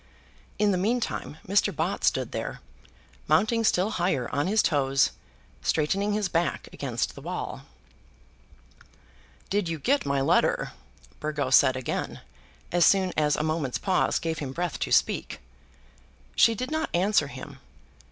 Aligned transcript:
In 0.57 0.71
the 0.71 0.79
meantime 0.79 1.37
Mr. 1.47 1.75
Bott 1.75 2.03
stood 2.03 2.31
there, 2.31 2.59
mounting 3.27 3.63
still 3.63 3.91
higher 3.91 4.27
on 4.33 4.47
his 4.47 4.63
toes, 4.63 5.11
straightening 5.61 6.13
his 6.13 6.27
back 6.27 6.67
against 6.73 7.13
the 7.13 7.21
wall. 7.21 7.65
"Did 9.51 9.69
you 9.69 9.77
get 9.77 10.03
my 10.03 10.19
letter?" 10.19 10.71
Burgo 11.19 11.51
said 11.51 11.75
again, 11.77 12.21
as 12.71 12.83
soon 12.83 13.13
as 13.15 13.35
a 13.35 13.43
moment's 13.43 13.77
pause 13.77 14.17
gave 14.17 14.39
him 14.39 14.53
breath 14.53 14.79
to 14.79 14.91
speak. 14.91 15.39
She 16.35 16.55
did 16.55 16.71
not 16.71 16.89
answer 16.95 17.27
him. 17.27 17.59